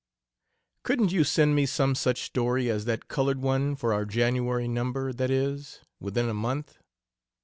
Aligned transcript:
"Couldn't 0.81 1.11
you 1.11 1.23
send 1.23 1.53
me 1.53 1.63
some 1.67 1.93
such 1.93 2.23
story 2.23 2.71
as 2.71 2.85
that 2.85 3.07
colored 3.07 3.39
one 3.39 3.75
for 3.75 3.93
our 3.93 4.03
January 4.03 4.67
number 4.67 5.13
that 5.13 5.29
is, 5.29 5.81
within 5.99 6.27
a 6.27 6.33
month?" 6.33 6.79